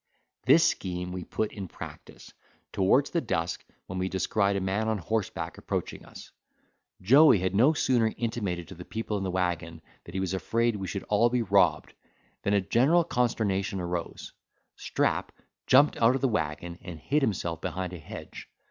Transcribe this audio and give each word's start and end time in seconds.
This 0.47 0.67
scheme 0.67 1.11
we 1.11 1.23
put 1.23 1.51
in 1.51 1.67
practice, 1.67 2.33
towards 2.73 3.11
the 3.11 3.21
dusk, 3.21 3.63
when 3.85 3.99
we 3.99 4.09
descried 4.09 4.55
a 4.55 4.59
man 4.59 4.87
on 4.87 4.97
horseback 4.97 5.59
approaching 5.59 6.05
us. 6.07 6.31
Joey 7.03 7.37
had 7.37 7.53
no 7.53 7.73
sooner 7.73 8.11
intimated 8.17 8.67
to 8.69 8.73
the 8.73 8.83
people 8.83 9.19
in 9.19 9.23
the 9.23 9.29
waggon, 9.29 9.79
that 10.05 10.15
he 10.15 10.19
was 10.19 10.33
afraid 10.33 10.75
we 10.75 10.87
should 10.87 11.03
be 11.03 11.09
all 11.09 11.29
robbed 11.29 11.93
than 12.41 12.55
a 12.55 12.61
general 12.61 13.03
consternation 13.03 13.79
arose: 13.79 14.33
Strap 14.75 15.31
jumped 15.67 15.97
out 16.01 16.15
of 16.15 16.21
the 16.21 16.27
waggon, 16.27 16.79
and 16.81 16.97
hid 16.97 17.21
himself 17.21 17.61
behind 17.61 17.93
a 17.93 17.99
hedge. 17.99 18.49